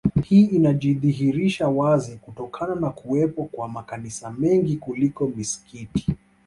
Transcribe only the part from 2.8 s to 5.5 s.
kuwepo kwa makanisa mengi kuliko